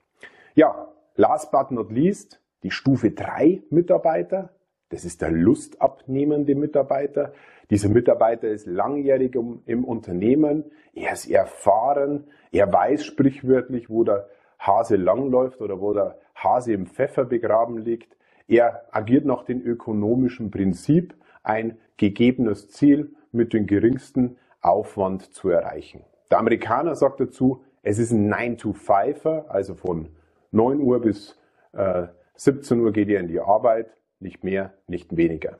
Ja, 0.56 0.88
last 1.16 1.52
but 1.52 1.72
not 1.72 1.92
least, 1.92 2.40
die 2.64 2.72
Stufe 2.72 3.12
3 3.12 3.64
Mitarbeiter. 3.70 4.54
Das 4.90 5.04
ist 5.04 5.22
der 5.22 5.32
lustabnehmende 5.32 6.56
Mitarbeiter. 6.56 7.34
Dieser 7.70 7.90
Mitarbeiter 7.90 8.48
ist 8.48 8.68
langjährig 8.68 9.36
im 9.36 9.84
Unternehmen. 9.84 10.66
Er 10.94 11.14
ist 11.14 11.28
erfahren. 11.30 12.26
Er 12.52 12.72
weiß 12.72 13.04
sprichwörtlich, 13.04 13.90
wo 13.90 14.04
der 14.04 14.30
Hase 14.66 14.96
langläuft 14.96 15.62
oder 15.62 15.80
wo 15.82 15.94
der 15.94 16.18
Hase 16.36 16.74
im 16.74 16.88
Pfeffer 16.88 17.26
begraben 17.26 17.78
liegt. 17.78 18.16
Er 18.48 18.86
agiert 18.92 19.26
nach 19.26 19.44
dem 19.44 19.62
ökonomischen 19.62 20.52
Prinzip, 20.52 21.16
ein 21.44 21.78
gegebenes 21.98 22.70
Ziel 22.70 23.14
mit 23.32 23.54
dem 23.54 23.68
geringsten 23.68 24.38
Aufwand 24.62 25.34
zu 25.34 25.50
erreichen. 25.50 26.04
Der 26.32 26.40
Amerikaner 26.40 26.96
sagt 26.96 27.20
dazu, 27.20 27.64
es 27.82 28.00
ist 28.00 28.12
ein 28.12 28.34
9-to-5er, 28.34 29.48
also 29.48 29.76
von 29.76 30.08
9 30.52 30.80
Uhr 30.80 31.02
bis 31.02 31.38
äh, 31.74 32.08
17 32.36 32.80
Uhr 32.80 32.94
geht 32.94 33.10
er 33.10 33.20
in 33.20 33.28
die 33.28 33.42
Arbeit, 33.42 33.96
nicht 34.20 34.44
mehr, 34.44 34.74
nicht 34.88 35.18
weniger. 35.18 35.60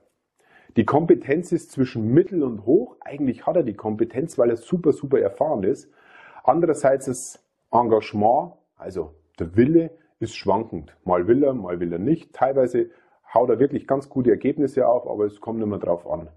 Die 0.78 0.86
Kompetenz 0.86 1.52
ist 1.52 1.72
zwischen 1.72 2.14
mittel 2.14 2.44
und 2.44 2.66
hoch. 2.66 2.96
Eigentlich 3.02 3.46
hat 3.46 3.58
er 3.58 3.64
die 3.64 3.76
Kompetenz, 3.76 4.38
weil 4.38 4.50
er 4.50 4.58
super, 4.58 4.94
super 4.94 5.20
erfahren 5.20 5.64
ist. 5.64 5.92
Andererseits 6.44 7.06
das 7.06 7.44
Engagement, 7.72 8.54
also 8.84 9.16
der 9.40 9.56
Wille, 9.56 9.92
ist 10.20 10.36
schwankend. 10.36 10.96
Mal 11.04 11.28
will 11.28 11.44
er, 11.44 11.54
mal 11.54 11.80
will 11.80 11.92
er 11.92 12.00
nicht. 12.00 12.34
Teilweise 12.34 12.90
haut 13.34 13.50
er 13.50 13.60
wirklich 13.60 13.88
ganz 13.88 14.10
gute 14.10 14.30
Ergebnisse 14.32 14.88
auf, 14.88 15.08
aber 15.08 15.26
es 15.26 15.42
kommt 15.42 15.62
immer 15.62 15.80
drauf 15.80 16.10
an. 16.10 16.30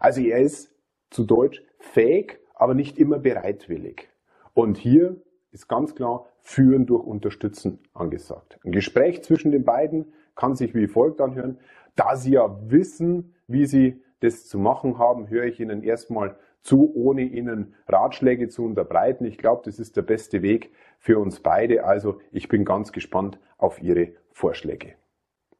Also 0.00 0.20
er 0.20 0.40
ist 0.40 0.74
zu 1.10 1.24
Deutsch 1.24 1.62
fähig, 1.78 2.40
aber 2.54 2.74
nicht 2.74 2.98
immer 2.98 3.18
bereitwillig. 3.18 4.08
Und 4.54 4.76
hier 4.76 5.16
ist 5.50 5.68
ganz 5.68 5.94
klar 5.94 6.26
Führen 6.40 6.86
durch 6.86 7.04
Unterstützen 7.04 7.78
angesagt. 7.94 8.58
Ein 8.64 8.72
Gespräch 8.72 9.22
zwischen 9.22 9.52
den 9.52 9.64
beiden 9.64 10.12
kann 10.34 10.56
sich 10.56 10.74
wie 10.74 10.88
folgt 10.88 11.20
anhören. 11.20 11.58
Da 11.94 12.16
Sie 12.16 12.32
ja 12.32 12.58
wissen, 12.70 13.34
wie 13.46 13.66
Sie 13.66 14.02
das 14.20 14.46
zu 14.46 14.58
machen 14.58 14.98
haben, 14.98 15.28
höre 15.28 15.44
ich 15.44 15.60
Ihnen 15.60 15.82
erstmal 15.82 16.36
zu, 16.62 16.94
ohne 16.94 17.22
Ihnen 17.22 17.74
Ratschläge 17.86 18.48
zu 18.48 18.64
unterbreiten. 18.64 19.24
Ich 19.24 19.38
glaube, 19.38 19.62
das 19.64 19.78
ist 19.78 19.96
der 19.96 20.02
beste 20.02 20.42
Weg 20.42 20.72
für 20.98 21.18
uns 21.18 21.40
beide. 21.40 21.84
Also 21.84 22.20
ich 22.30 22.48
bin 22.48 22.64
ganz 22.64 22.92
gespannt 22.92 23.38
auf 23.58 23.82
Ihre 23.82 24.12
Vorschläge. 24.30 24.94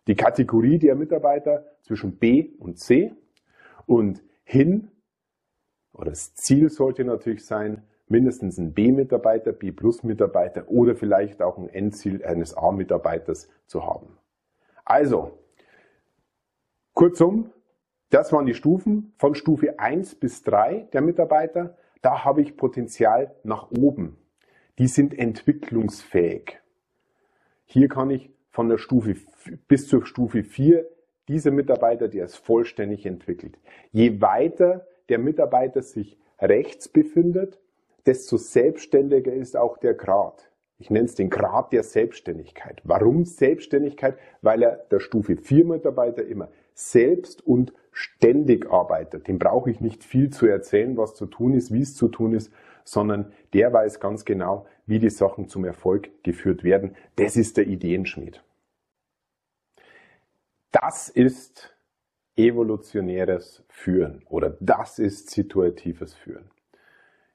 Die 0.06 0.14
Kategorie 0.14 0.78
der 0.78 0.94
Mitarbeiter 0.94 1.64
zwischen 1.82 2.18
B 2.18 2.50
und 2.59 2.78
C 2.78 3.12
und 3.87 4.23
hin, 4.44 4.90
oder 5.92 6.11
das 6.11 6.35
Ziel 6.35 6.71
sollte 6.71 7.04
natürlich 7.04 7.44
sein, 7.44 7.85
mindestens 8.09 8.59
ein 8.59 8.73
B-Mitarbeiter, 8.73 9.52
B-Plus-Mitarbeiter 9.52 10.68
oder 10.68 10.94
vielleicht 10.94 11.42
auch 11.42 11.59
ein 11.59 11.68
Endziel 11.68 12.25
eines 12.25 12.54
A-Mitarbeiters 12.54 13.49
zu 13.66 13.87
haben. 13.87 14.18
Also, 14.85 15.38
kurzum, 16.94 17.50
das 18.12 18.31
waren 18.33 18.45
die 18.45 18.54
Stufen 18.54 19.14
von 19.16 19.35
Stufe 19.35 19.78
1 19.78 20.16
bis 20.16 20.42
3 20.42 20.88
der 20.92 21.00
Mitarbeiter. 21.00 21.78
Da 22.02 22.25
habe 22.25 22.42
ich 22.42 22.59
Potenzial 22.59 23.35
nach 23.42 23.71
oben. 23.71 24.19
Die 24.78 24.87
sind 24.87 25.19
entwicklungsfähig. 25.19 26.61
Hier 27.64 27.88
kann 27.88 28.11
ich 28.11 28.31
von 28.50 28.69
der 28.69 28.76
Stufe 28.76 29.16
bis 29.66 29.88
zur 29.88 30.04
Stufe 30.04 30.45
4 30.45 30.87
dieser 31.28 31.52
Mitarbeiter, 31.52 32.09
der 32.09 32.26
ist 32.26 32.37
vollständig 32.37 33.07
entwickelt. 33.07 33.59
Je 33.92 34.21
weiter 34.21 34.87
der 35.09 35.19
Mitarbeiter 35.19 35.81
sich 35.81 36.19
rechts 36.38 36.88
befindet, 36.88 37.61
desto 38.04 38.37
selbstständiger 38.37 39.33
ist 39.33 39.57
auch 39.57 39.78
der 39.78 39.95
Grad. 39.95 40.50
Ich 40.78 40.90
nenne 40.90 41.07
es 41.07 41.14
den 41.14 41.31
Grad 41.31 41.73
der 41.73 41.85
Selbstständigkeit. 41.85 42.83
Warum 42.85 43.25
Selbstständigkeit? 43.25 44.19
Weil 44.42 44.64
er 44.64 44.76
der 44.90 45.00
Stufe 45.00 45.37
4 45.37 45.64
Mitarbeiter 45.64 46.26
immer 46.26 46.50
selbst 46.75 47.47
und 47.47 47.73
ständig 47.93 48.71
arbeitet. 48.71 49.29
Dem 49.29 49.39
brauche 49.39 49.71
ich 49.71 49.81
nicht 49.81 50.03
viel 50.03 50.31
zu 50.31 50.47
erzählen, 50.47 50.97
was 50.97 51.15
zu 51.15 51.27
tun 51.27 51.55
ist, 51.55 51.73
wie 51.73 51.83
es 51.83 51.95
zu 51.95 52.09
tun 52.09 52.33
ist, 52.35 52.53
sondern 52.85 53.33
der 53.53 53.73
weiß 53.73 54.01
ganz 54.01 54.25
genau, 54.25 54.67
wie 54.87 54.99
die 54.99 55.11
Sachen 55.11 55.49
zum 55.49 55.65
Erfolg 55.65 56.11
geführt 56.23 56.65
werden. 56.65 56.97
Das 57.17 57.37
ist 57.37 57.57
der 57.57 57.67
Ideenschmied. 57.67 58.43
Das 60.73 61.09
ist 61.09 61.77
evolutionäres 62.35 63.63
Führen 63.69 64.23
oder 64.29 64.57
das 64.61 64.99
ist 64.99 65.31
situatives 65.31 66.15
Führen. 66.15 66.51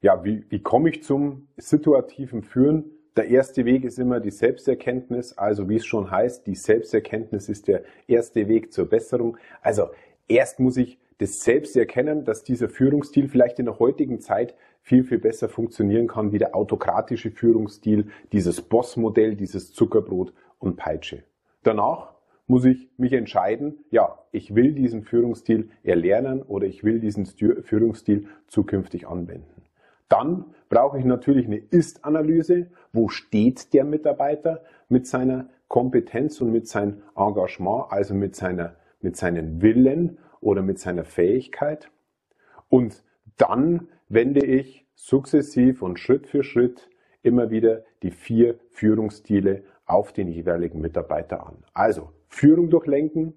Ja, 0.01 0.23
wie, 0.23 0.45
wie 0.49 0.61
komme 0.61 0.89
ich 0.89 1.03
zum 1.03 1.47
situativen 1.55 2.43
Führen? 2.43 2.91
Der 3.15 3.29
erste 3.29 3.65
Weg 3.65 3.83
ist 3.83 3.97
immer 3.97 4.19
die 4.19 4.31
Selbsterkenntnis, 4.31 5.37
also 5.37 5.69
wie 5.69 5.77
es 5.77 5.85
schon 5.85 6.11
heißt, 6.11 6.45
die 6.45 6.55
Selbsterkenntnis 6.55 7.49
ist 7.49 7.67
der 7.67 7.83
erste 8.07 8.47
Weg 8.47 8.71
zur 8.71 8.87
Besserung. 8.87 9.37
Also 9.61 9.89
erst 10.27 10.59
muss 10.59 10.77
ich 10.77 10.99
das 11.19 11.41
selbst 11.41 11.75
erkennen, 11.75 12.25
dass 12.25 12.43
dieser 12.43 12.69
Führungsstil 12.69 13.27
vielleicht 13.27 13.59
in 13.59 13.65
der 13.65 13.79
heutigen 13.79 14.19
Zeit 14.19 14.55
viel, 14.81 15.03
viel 15.03 15.17
besser 15.17 15.49
funktionieren 15.49 16.07
kann 16.07 16.31
wie 16.31 16.37
der 16.37 16.55
autokratische 16.55 17.31
Führungsstil, 17.31 18.09
dieses 18.31 18.61
Bossmodell, 18.61 19.35
dieses 19.35 19.73
Zuckerbrot 19.73 20.33
und 20.59 20.77
Peitsche. 20.77 21.23
Danach 21.63 22.13
muss 22.45 22.63
ich 22.65 22.89
mich 22.97 23.13
entscheiden, 23.13 23.83
ja, 23.91 24.19
ich 24.31 24.55
will 24.55 24.73
diesen 24.73 25.03
Führungsstil 25.03 25.69
erlernen 25.83 26.41
oder 26.41 26.65
ich 26.65 26.83
will 26.83 26.99
diesen 26.99 27.25
Führungsstil 27.25 28.27
zukünftig 28.47 29.07
anwenden. 29.07 29.63
Dann 30.07 30.45
brauche 30.69 30.97
ich 30.97 31.05
natürlich 31.05 31.45
eine 31.45 31.57
Ist-Analyse. 31.57 32.67
Wo 32.93 33.09
steht 33.09 33.73
der 33.73 33.83
Mitarbeiter 33.83 34.63
mit 34.87 35.05
seiner 35.05 35.49
Kompetenz 35.67 36.39
und 36.39 36.51
mit 36.51 36.67
seinem 36.67 37.01
Engagement, 37.15 37.85
also 37.89 38.13
mit, 38.13 38.35
seiner, 38.35 38.75
mit 39.01 39.15
seinen 39.15 39.61
Willen 39.61 40.17
oder 40.41 40.61
mit 40.61 40.79
seiner 40.79 41.03
Fähigkeit? 41.03 41.89
Und 42.69 43.03
dann 43.37 43.87
wende 44.09 44.45
ich 44.45 44.85
sukzessiv 44.95 45.81
und 45.81 45.99
Schritt 45.99 46.27
für 46.27 46.43
Schritt 46.43 46.89
immer 47.21 47.49
wieder 47.49 47.83
die 48.03 48.11
vier 48.11 48.59
Führungsstile 48.69 49.63
auf 49.85 50.11
den 50.13 50.27
jeweiligen 50.27 50.81
Mitarbeiter 50.81 51.45
an. 51.45 51.57
Also 51.73 52.11
Führung 52.27 52.69
durch 52.69 52.85
Lenken, 52.87 53.33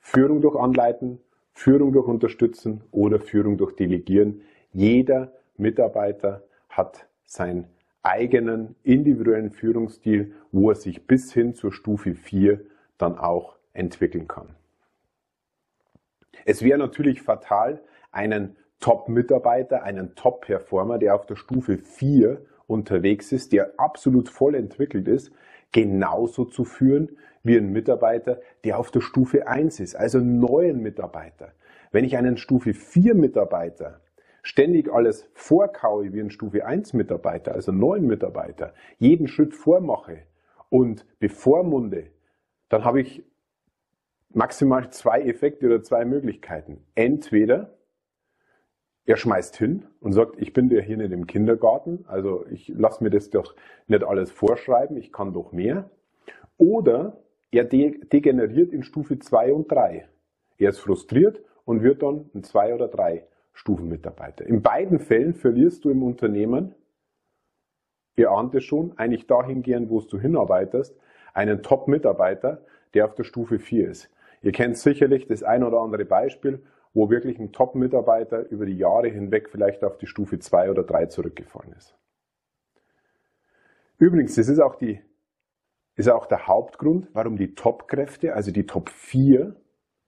Führung 0.00 0.40
durch 0.40 0.56
Anleiten, 0.56 1.20
Führung 1.52 1.92
durch 1.92 2.08
Unterstützen 2.08 2.82
oder 2.90 3.20
Führung 3.20 3.56
durch 3.56 3.76
Delegieren. 3.76 4.42
Jeder 4.72 5.32
Mitarbeiter 5.56 6.42
hat 6.68 7.06
seinen 7.24 7.68
eigenen 8.02 8.74
individuellen 8.82 9.50
Führungsstil, 9.50 10.34
wo 10.52 10.70
er 10.70 10.76
sich 10.76 11.06
bis 11.06 11.32
hin 11.32 11.54
zur 11.54 11.72
Stufe 11.72 12.14
4 12.14 12.60
dann 12.98 13.18
auch 13.18 13.56
entwickeln 13.72 14.28
kann. 14.28 14.48
Es 16.44 16.62
wäre 16.62 16.78
natürlich 16.78 17.22
fatal, 17.22 17.82
einen 18.12 18.56
Top-Mitarbeiter, 18.80 19.82
einen 19.82 20.14
Top-Performer, 20.14 20.98
der 20.98 21.14
auf 21.14 21.26
der 21.26 21.36
Stufe 21.36 21.78
4 21.78 22.44
unterwegs 22.66 23.32
ist, 23.32 23.52
der 23.52 23.72
absolut 23.78 24.28
voll 24.28 24.54
entwickelt 24.54 25.08
ist, 25.08 25.32
genauso 25.72 26.44
zu 26.44 26.64
führen 26.64 27.16
wie 27.42 27.56
ein 27.56 27.72
Mitarbeiter, 27.72 28.40
der 28.64 28.78
auf 28.78 28.90
der 28.90 29.00
Stufe 29.00 29.46
1 29.46 29.80
ist, 29.80 29.94
also 29.96 30.18
einen 30.18 30.38
neuen 30.38 30.80
Mitarbeiter. 30.80 31.52
Wenn 31.92 32.04
ich 32.04 32.16
einen 32.16 32.36
Stufe 32.36 32.74
4 32.74 33.14
Mitarbeiter 33.14 34.00
ständig 34.42 34.92
alles 34.92 35.28
vorkaue 35.34 36.12
wie 36.12 36.20
ein 36.20 36.30
Stufe 36.30 36.64
1 36.64 36.92
Mitarbeiter, 36.92 37.54
also 37.54 37.72
neuen 37.72 38.06
Mitarbeiter, 38.06 38.74
jeden 38.98 39.28
Schritt 39.28 39.54
vormache 39.54 40.18
und 40.70 41.06
bevormunde, 41.18 42.08
dann 42.68 42.84
habe 42.84 43.00
ich 43.00 43.24
maximal 44.34 44.90
zwei 44.90 45.22
Effekte 45.22 45.66
oder 45.66 45.82
zwei 45.82 46.04
Möglichkeiten. 46.04 46.84
Entweder 46.94 47.78
er 49.06 49.16
schmeißt 49.16 49.56
hin 49.56 49.86
und 50.00 50.12
sagt, 50.12 50.40
ich 50.40 50.52
bin 50.52 50.70
ja 50.70 50.80
hier 50.80 50.96
nicht 50.96 51.12
im 51.12 51.26
Kindergarten, 51.26 52.04
also 52.08 52.46
ich 52.50 52.68
lasse 52.68 53.04
mir 53.04 53.10
das 53.10 53.30
doch 53.30 53.54
nicht 53.86 54.02
alles 54.02 54.30
vorschreiben, 54.30 54.96
ich 54.96 55.12
kann 55.12 55.32
doch 55.32 55.52
mehr. 55.52 55.90
Oder 56.56 57.22
er 57.50 57.64
degeneriert 57.64 58.72
in 58.72 58.82
Stufe 58.82 59.18
2 59.18 59.52
und 59.52 59.70
3. 59.70 60.08
Er 60.56 60.70
ist 60.70 60.78
frustriert 60.78 61.42
und 61.64 61.82
wird 61.82 62.02
dann 62.02 62.30
ein 62.34 62.42
2 62.42 62.74
oder 62.74 62.88
3 62.88 63.26
Stufenmitarbeiter. 63.52 64.46
In 64.46 64.62
beiden 64.62 64.98
Fällen 64.98 65.34
verlierst 65.34 65.84
du 65.84 65.90
im 65.90 66.02
Unternehmen, 66.02 66.74
ihr 68.16 68.30
ahnt 68.30 68.54
es 68.54 68.64
schon, 68.64 68.96
eigentlich 68.96 69.26
dahin 69.26 69.62
gehen, 69.62 69.90
wo 69.90 70.00
du 70.00 70.18
hinarbeitest, 70.18 70.96
einen 71.34 71.62
Top-Mitarbeiter, 71.62 72.64
der 72.94 73.04
auf 73.04 73.14
der 73.14 73.24
Stufe 73.24 73.58
4 73.58 73.90
ist. 73.90 74.13
Ihr 74.44 74.52
kennt 74.52 74.76
sicherlich 74.76 75.26
das 75.26 75.42
ein 75.42 75.64
oder 75.64 75.80
andere 75.80 76.04
Beispiel, 76.04 76.62
wo 76.92 77.08
wirklich 77.08 77.38
ein 77.38 77.50
Top-Mitarbeiter 77.50 78.46
über 78.50 78.66
die 78.66 78.76
Jahre 78.76 79.08
hinweg 79.08 79.48
vielleicht 79.48 79.82
auf 79.82 79.96
die 79.96 80.06
Stufe 80.06 80.38
2 80.38 80.70
oder 80.70 80.82
3 80.82 81.06
zurückgefallen 81.06 81.72
ist. 81.72 81.96
Übrigens, 83.96 84.34
das 84.34 84.48
ist 84.48 84.60
auch, 84.60 84.74
die, 84.74 85.00
ist 85.96 86.10
auch 86.10 86.26
der 86.26 86.46
Hauptgrund, 86.46 87.08
warum 87.14 87.38
die 87.38 87.54
Top-Kräfte, 87.54 88.34
also 88.34 88.50
die 88.50 88.66
Top 88.66 88.90
4, 88.90 89.56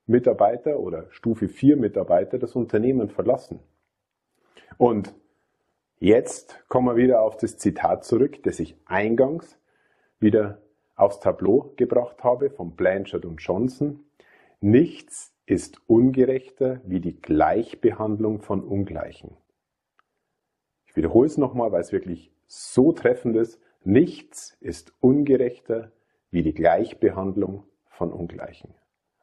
Mitarbeiter 0.05 0.79
oder 0.81 1.07
Stufe 1.11 1.49
4 1.49 1.79
Mitarbeiter 1.79 2.39
das 2.39 2.55
Unternehmen 2.55 3.09
verlassen. 3.09 3.61
Und 4.77 5.15
jetzt 5.99 6.63
kommen 6.69 6.89
wir 6.89 6.97
wieder 6.97 7.23
auf 7.23 7.39
das 7.39 7.57
Zitat 7.57 8.05
zurück, 8.05 8.43
das 8.43 8.61
ich 8.61 8.77
eingangs 8.85 9.59
wieder 10.21 10.61
aufs 10.95 11.21
Tableau 11.21 11.73
gebracht 11.77 12.23
habe 12.23 12.51
von 12.51 12.77
Blanchard 12.77 13.25
und 13.25 13.39
Johnson. 13.39 14.06
Nichts 14.61 15.35
ist 15.45 15.81
ungerechter 15.87 16.81
wie 16.85 17.01
die 17.01 17.21
Gleichbehandlung 17.21 18.41
von 18.41 18.65
Ungleichen. 18.65 19.37
Ich 20.87 20.97
wiederhole 20.97 21.27
es 21.27 21.37
nochmal, 21.37 21.73
weil 21.73 21.83
es 21.83 21.93
wirklich 21.93 22.33
so 22.47 22.93
treffend 22.93 23.37
ist. 23.37 23.61
Nichts 23.85 24.57
ist 24.61 24.95
ungerechter 25.01 25.93
wie 26.31 26.43
die 26.43 26.55
Gleichbehandlung 26.55 27.65
von 27.87 28.13
Ungleichen. 28.13 28.75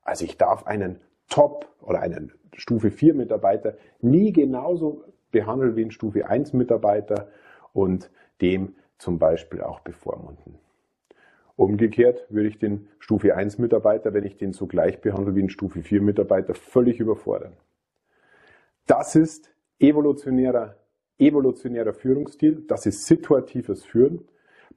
Also 0.04 0.24
ich 0.26 0.38
darf 0.38 0.68
einen 0.68 1.02
Top 1.30 1.68
oder 1.82 2.02
einen 2.02 2.32
Stufe 2.56 2.92
4 2.92 3.16
Mitarbeiter 3.16 3.76
nie 4.02 4.32
genauso 4.32 5.04
behandeln 5.32 5.76
wie 5.76 5.82
einen 5.82 5.92
Stufe 5.92 6.28
1 6.28 6.54
Mitarbeiter 6.54 7.30
und 7.74 8.12
dem 8.40 8.76
zum 9.00 9.18
Beispiel 9.18 9.62
auch 9.62 9.80
bevormunden. 9.80 10.60
Umgekehrt 11.64 12.26
würde 12.30 12.50
ich 12.50 12.60
den 12.60 12.90
Stufe 13.00 13.38
1 13.38 13.58
Mitarbeiter, 13.58 14.14
wenn 14.14 14.26
ich 14.26 14.36
den 14.36 14.52
so 14.52 14.68
gleich 14.68 15.00
behandle 15.00 15.34
wie 15.34 15.40
einen 15.40 15.50
Stufe 15.50 15.82
4 15.82 16.02
Mitarbeiter, 16.02 16.56
völlig 16.56 17.00
überfordern. 17.00 17.54
Das 18.86 19.16
ist 19.16 19.56
evolutionärer, 19.80 20.76
evolutionärer 21.18 21.94
Führungsstil, 21.94 22.66
das 22.68 22.86
ist 22.86 23.06
situatives 23.06 23.86
Führen. 23.86 24.28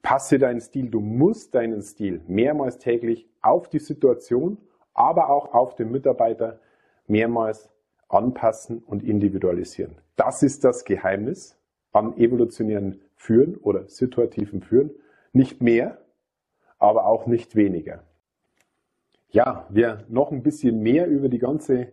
passe 0.01 0.39
deinen 0.39 0.61
Stil, 0.61 0.89
du 0.89 1.01
musst 1.01 1.57
deinen 1.57 1.83
Stil 1.83 2.21
mehrmals 2.29 2.79
täglich 2.79 3.29
auf 3.43 3.69
die 3.69 3.81
Situation, 3.81 4.59
aber 4.95 5.31
auch 5.31 5.55
auf 5.55 5.75
den 5.75 5.91
Mitarbeiter 5.91 6.61
mehrmals 7.09 7.69
anpassen 8.09 8.79
und 8.79 9.03
individualisieren. 9.03 9.97
Das 10.15 10.45
ist 10.45 10.63
das 10.63 10.85
Geheimnis 10.85 11.59
am 11.91 12.17
evolutionären 12.17 13.01
Führen 13.17 13.57
oder 13.57 13.89
situativen 13.89 14.63
Führen. 14.63 14.93
Nicht 15.33 15.61
mehr, 15.61 16.06
aber 16.79 17.07
auch 17.07 17.27
nicht 17.27 17.57
weniger. 17.57 18.03
Ja, 19.31 19.67
wer 19.71 20.05
noch 20.09 20.31
ein 20.31 20.43
bisschen 20.43 20.81
mehr 20.81 21.07
über 21.09 21.29
die 21.29 21.39
ganze, 21.39 21.93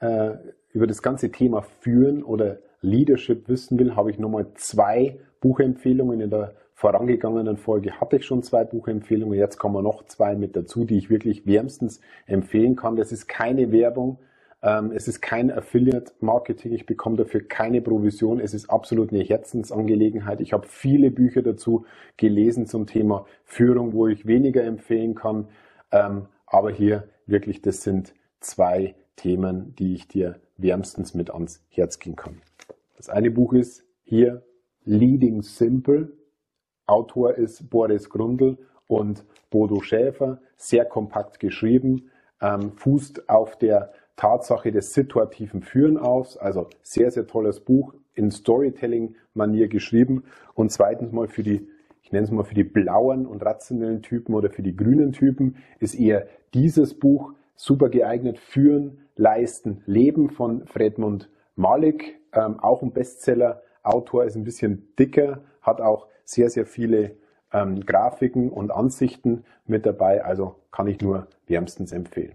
äh, 0.00 0.30
über 0.72 0.86
das 0.86 1.02
ganze 1.02 1.30
Thema 1.30 1.62
Führen 1.62 2.22
oder 2.22 2.58
Leadership 2.80 3.48
wissen 3.48 3.78
will, 3.78 3.96
habe 3.96 4.10
ich 4.10 4.18
nochmal 4.18 4.46
zwei 4.54 5.18
Buchempfehlungen. 5.40 6.20
In 6.20 6.30
der 6.30 6.54
vorangegangenen 6.74 7.56
Folge 7.56 8.00
hatte 8.00 8.16
ich 8.16 8.24
schon 8.24 8.42
zwei 8.42 8.64
Buchempfehlungen. 8.64 9.36
Jetzt 9.36 9.58
kommen 9.58 9.82
noch 9.82 10.04
zwei 10.04 10.36
mit 10.36 10.54
dazu, 10.54 10.84
die 10.84 10.96
ich 10.96 11.10
wirklich 11.10 11.46
wärmstens 11.46 12.00
empfehlen 12.26 12.76
kann. 12.76 12.96
Das 12.96 13.10
ist 13.10 13.26
keine 13.26 13.72
Werbung. 13.72 14.18
Ähm, 14.62 14.92
es 14.92 15.06
ist 15.06 15.20
kein 15.20 15.50
Affiliate-Marketing, 15.50 16.72
ich 16.72 16.86
bekomme 16.86 17.16
dafür 17.16 17.46
keine 17.46 17.80
Provision. 17.80 18.40
Es 18.40 18.54
ist 18.54 18.70
absolut 18.70 19.12
eine 19.12 19.22
Herzensangelegenheit. 19.22 20.40
Ich 20.40 20.52
habe 20.52 20.66
viele 20.66 21.10
Bücher 21.10 21.42
dazu 21.42 21.86
gelesen 22.16 22.66
zum 22.66 22.86
Thema 22.86 23.26
Führung, 23.44 23.92
wo 23.92 24.08
ich 24.08 24.26
weniger 24.26 24.64
empfehlen 24.64 25.14
kann. 25.14 25.48
Ähm, 25.92 26.26
aber 26.46 26.70
hier 26.70 27.08
wirklich, 27.26 27.62
das 27.62 27.82
sind 27.82 28.14
zwei 28.40 28.94
Themen, 29.16 29.74
die 29.76 29.94
ich 29.94 30.08
dir 30.08 30.40
wärmstens 30.56 31.14
mit 31.14 31.30
ans 31.30 31.64
Herz 31.68 31.98
gehen 31.98 32.16
kann. 32.16 32.40
Das 32.96 33.08
eine 33.08 33.30
Buch 33.30 33.52
ist 33.52 33.84
hier 34.02 34.42
Leading 34.84 35.42
Simple. 35.42 36.12
Autor 36.86 37.34
ist 37.34 37.68
Boris 37.70 38.08
Grundl 38.08 38.58
und 38.88 39.24
Bodo 39.50 39.80
Schäfer. 39.82 40.40
Sehr 40.56 40.84
kompakt 40.84 41.38
geschrieben, 41.38 42.10
ähm, 42.40 42.72
fußt 42.72 43.28
auf 43.28 43.56
der 43.56 43.92
Tatsache 44.18 44.72
des 44.72 44.92
situativen 44.92 45.62
Führen 45.62 45.96
aus. 45.96 46.36
Also 46.36 46.68
sehr, 46.82 47.10
sehr 47.10 47.26
tolles 47.26 47.60
Buch 47.60 47.94
in 48.14 48.30
Storytelling-Manier 48.30 49.68
geschrieben. 49.68 50.24
Und 50.54 50.70
zweitens 50.70 51.12
mal 51.12 51.28
für 51.28 51.42
die, 51.42 51.68
ich 52.02 52.12
nenne 52.12 52.24
es 52.24 52.30
mal 52.30 52.44
für 52.44 52.54
die 52.54 52.64
blauen 52.64 53.26
und 53.26 53.42
rationellen 53.42 54.02
Typen 54.02 54.34
oder 54.34 54.50
für 54.50 54.62
die 54.62 54.76
grünen 54.76 55.12
Typen, 55.12 55.56
ist 55.78 55.94
eher 55.94 56.26
dieses 56.52 56.98
Buch 56.98 57.32
super 57.54 57.88
geeignet. 57.88 58.38
Führen, 58.38 58.98
Leisten, 59.16 59.82
Leben 59.86 60.30
von 60.30 60.66
Fredmund 60.66 61.30
Malik, 61.54 62.20
ähm, 62.32 62.60
auch 62.60 62.82
ein 62.82 62.92
Bestseller. 62.92 63.62
Autor 63.82 64.24
ist 64.24 64.36
ein 64.36 64.44
bisschen 64.44 64.94
dicker, 64.98 65.42
hat 65.62 65.80
auch 65.80 66.08
sehr, 66.24 66.50
sehr 66.50 66.66
viele 66.66 67.16
ähm, 67.52 67.80
Grafiken 67.86 68.50
und 68.50 68.70
Ansichten 68.72 69.44
mit 69.64 69.86
dabei. 69.86 70.24
Also 70.24 70.56
kann 70.72 70.88
ich 70.88 71.00
nur 71.00 71.28
wärmstens 71.46 71.92
empfehlen. 71.92 72.34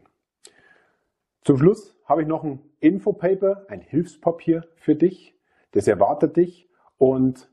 Zum 1.43 1.57
Schluss 1.57 1.93
habe 2.05 2.21
ich 2.21 2.27
noch 2.27 2.45
ein 2.45 2.61
Infopaper, 2.79 3.65
ein 3.67 3.81
Hilfspapier 3.81 4.65
für 4.75 4.95
dich. 4.95 5.35
Das 5.71 5.87
erwartet 5.87 6.37
dich 6.37 6.69
und 6.97 7.51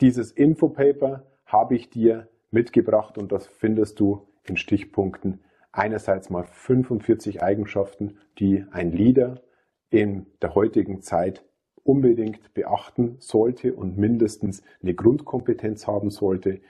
dieses 0.00 0.30
Infopaper 0.30 1.26
habe 1.44 1.74
ich 1.74 1.90
dir 1.90 2.28
mitgebracht 2.52 3.18
und 3.18 3.32
das 3.32 3.48
findest 3.48 3.98
du 3.98 4.28
in 4.44 4.56
Stichpunkten. 4.56 5.42
Einerseits 5.72 6.30
mal 6.30 6.44
45 6.44 7.42
Eigenschaften, 7.42 8.18
die 8.38 8.64
ein 8.70 8.92
Leader 8.92 9.42
in 9.90 10.26
der 10.40 10.54
heutigen 10.54 11.02
Zeit 11.02 11.44
unbedingt 11.82 12.54
beachten 12.54 13.16
sollte 13.18 13.74
und 13.74 13.98
mindestens 13.98 14.62
eine 14.82 14.94
Grundkompetenz 14.94 15.88
haben 15.88 16.10
sollte. 16.10 16.60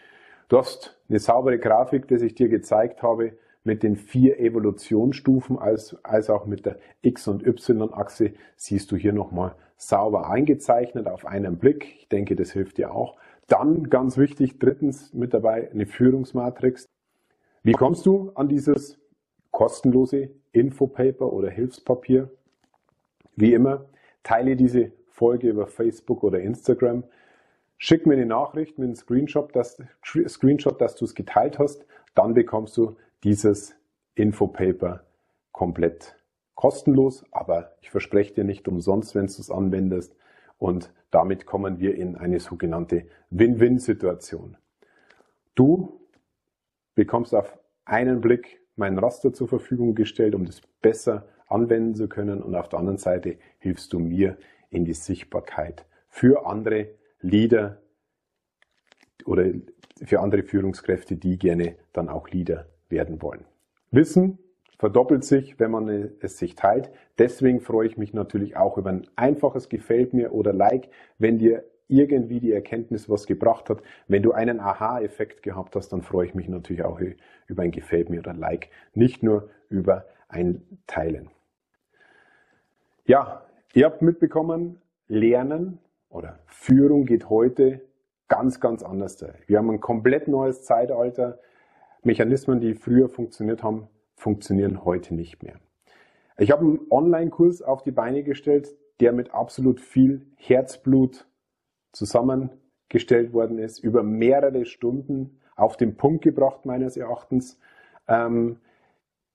Du 0.48 0.56
hast 0.56 0.98
eine 1.10 1.18
saubere 1.18 1.58
Grafik, 1.58 2.08
die 2.08 2.14
ich 2.14 2.34
dir 2.34 2.48
gezeigt 2.48 3.02
habe, 3.02 3.36
mit 3.66 3.82
den 3.82 3.96
vier 3.96 4.38
Evolutionsstufen 4.38 5.58
als, 5.58 5.96
als 6.04 6.30
auch 6.30 6.46
mit 6.46 6.64
der 6.64 6.78
X- 7.02 7.28
und 7.28 7.46
Y-Achse 7.46 8.32
siehst 8.56 8.90
du 8.92 8.96
hier 8.96 9.12
nochmal 9.12 9.54
sauber 9.76 10.30
eingezeichnet 10.30 11.06
auf 11.06 11.26
einen 11.26 11.58
Blick. 11.58 11.96
Ich 11.98 12.08
denke, 12.08 12.36
das 12.36 12.52
hilft 12.52 12.78
dir 12.78 12.92
auch. 12.92 13.16
Dann 13.48 13.90
ganz 13.90 14.16
wichtig, 14.16 14.58
drittens 14.58 15.12
mit 15.12 15.34
dabei 15.34 15.70
eine 15.70 15.86
Führungsmatrix. 15.86 16.86
Wie 17.62 17.72
kommst 17.72 18.06
du 18.06 18.30
an 18.34 18.48
dieses 18.48 18.98
kostenlose 19.50 20.30
Infopaper 20.52 21.32
oder 21.32 21.50
Hilfspapier? 21.50 22.30
Wie 23.36 23.52
immer, 23.52 23.86
teile 24.22 24.56
diese 24.56 24.92
Folge 25.10 25.48
über 25.48 25.66
Facebook 25.66 26.24
oder 26.24 26.40
Instagram. 26.40 27.04
Schick 27.78 28.06
mir 28.06 28.14
eine 28.14 28.26
Nachricht 28.26 28.78
mit 28.78 28.86
einem 28.86 28.96
Screenshot, 28.96 29.54
dass, 29.54 29.82
Screenshot, 30.02 30.80
dass 30.80 30.96
du 30.96 31.04
es 31.04 31.14
geteilt 31.14 31.58
hast. 31.58 31.84
Dann 32.14 32.34
bekommst 32.34 32.76
du 32.76 32.96
dieses 33.26 33.74
Infopaper 34.14 35.02
komplett 35.50 36.14
kostenlos, 36.54 37.24
aber 37.32 37.74
ich 37.80 37.90
verspreche 37.90 38.34
dir 38.34 38.44
nicht 38.44 38.68
umsonst, 38.68 39.16
wenn 39.16 39.26
du 39.26 39.32
es 39.32 39.50
anwendest. 39.50 40.14
Und 40.58 40.92
damit 41.10 41.44
kommen 41.44 41.80
wir 41.80 41.96
in 41.96 42.14
eine 42.14 42.38
sogenannte 42.38 43.06
Win-Win-Situation. 43.30 44.56
Du 45.56 46.00
bekommst 46.94 47.34
auf 47.34 47.58
einen 47.84 48.20
Blick 48.20 48.60
mein 48.76 48.96
Raster 48.96 49.32
zur 49.32 49.48
Verfügung 49.48 49.96
gestellt, 49.96 50.36
um 50.36 50.44
das 50.44 50.60
besser 50.80 51.26
anwenden 51.48 51.96
zu 51.96 52.08
können. 52.08 52.40
Und 52.40 52.54
auf 52.54 52.68
der 52.68 52.78
anderen 52.78 52.98
Seite 52.98 53.38
hilfst 53.58 53.92
du 53.92 53.98
mir 53.98 54.38
in 54.70 54.84
die 54.84 54.94
Sichtbarkeit 54.94 55.84
für 56.08 56.46
andere 56.46 56.90
Leader 57.22 57.82
oder 59.24 59.46
für 60.04 60.20
andere 60.20 60.44
Führungskräfte, 60.44 61.16
die 61.16 61.38
gerne 61.38 61.74
dann 61.92 62.08
auch 62.08 62.28
Leader 62.28 62.68
werden 62.88 63.22
wollen. 63.22 63.44
Wissen 63.90 64.38
verdoppelt 64.78 65.24
sich, 65.24 65.58
wenn 65.58 65.70
man 65.70 65.88
es 66.20 66.38
sich 66.38 66.54
teilt. 66.54 66.90
Deswegen 67.18 67.60
freue 67.60 67.86
ich 67.86 67.96
mich 67.96 68.12
natürlich 68.12 68.56
auch 68.56 68.76
über 68.76 68.90
ein 68.90 69.06
einfaches 69.16 69.68
Gefällt 69.68 70.12
mir 70.12 70.32
oder 70.32 70.52
Like, 70.52 70.90
wenn 71.18 71.38
dir 71.38 71.64
irgendwie 71.88 72.40
die 72.40 72.52
Erkenntnis 72.52 73.08
was 73.08 73.26
gebracht 73.26 73.70
hat. 73.70 73.82
Wenn 74.08 74.22
du 74.22 74.32
einen 74.32 74.60
Aha-Effekt 74.60 75.42
gehabt 75.42 75.76
hast, 75.76 75.90
dann 75.90 76.02
freue 76.02 76.26
ich 76.26 76.34
mich 76.34 76.48
natürlich 76.48 76.84
auch 76.84 77.00
über 77.46 77.62
ein 77.62 77.70
Gefällt 77.70 78.10
mir 78.10 78.20
oder 78.20 78.34
Like, 78.34 78.70
nicht 78.92 79.22
nur 79.22 79.48
über 79.68 80.04
ein 80.28 80.62
Teilen. 80.86 81.30
Ja, 83.04 83.46
ihr 83.72 83.86
habt 83.86 84.02
mitbekommen, 84.02 84.80
Lernen 85.06 85.78
oder 86.08 86.40
Führung 86.46 87.06
geht 87.06 87.30
heute 87.30 87.82
ganz, 88.28 88.60
ganz 88.60 88.82
anders. 88.82 89.24
Wir 89.46 89.58
haben 89.58 89.70
ein 89.70 89.80
komplett 89.80 90.26
neues 90.26 90.64
Zeitalter. 90.64 91.38
Mechanismen, 92.06 92.60
die 92.60 92.74
früher 92.74 93.08
funktioniert 93.08 93.62
haben, 93.62 93.88
funktionieren 94.14 94.84
heute 94.84 95.14
nicht 95.14 95.42
mehr. 95.42 95.56
Ich 96.38 96.50
habe 96.50 96.64
einen 96.64 96.80
Online-Kurs 96.90 97.62
auf 97.62 97.82
die 97.82 97.90
Beine 97.90 98.22
gestellt, 98.22 98.74
der 99.00 99.12
mit 99.12 99.34
absolut 99.34 99.80
viel 99.80 100.26
Herzblut 100.36 101.26
zusammengestellt 101.92 103.32
worden 103.32 103.58
ist, 103.58 103.78
über 103.78 104.02
mehrere 104.02 104.64
Stunden 104.64 105.40
auf 105.56 105.76
den 105.76 105.96
Punkt 105.96 106.22
gebracht 106.22 106.64
meines 106.64 106.96
Erachtens. 106.96 107.58
Ähm, 108.06 108.58